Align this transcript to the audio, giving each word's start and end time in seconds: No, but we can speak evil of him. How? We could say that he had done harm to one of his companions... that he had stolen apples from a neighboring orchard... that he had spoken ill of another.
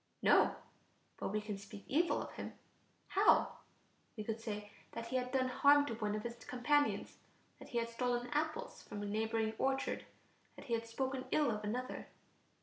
No, 0.23 0.55
but 1.17 1.27
we 1.27 1.39
can 1.41 1.59
speak 1.59 1.83
evil 1.85 2.23
of 2.23 2.31
him. 2.31 2.53
How? 3.09 3.57
We 4.17 4.23
could 4.23 4.41
say 4.41 4.71
that 4.93 5.09
he 5.09 5.15
had 5.15 5.31
done 5.31 5.47
harm 5.47 5.85
to 5.85 5.93
one 5.93 6.15
of 6.15 6.23
his 6.23 6.43
companions... 6.43 7.19
that 7.59 7.69
he 7.69 7.77
had 7.77 7.87
stolen 7.91 8.27
apples 8.31 8.81
from 8.81 9.03
a 9.03 9.05
neighboring 9.05 9.53
orchard... 9.59 10.05
that 10.55 10.65
he 10.65 10.73
had 10.73 10.87
spoken 10.87 11.25
ill 11.31 11.51
of 11.51 11.63
another. 11.63 12.07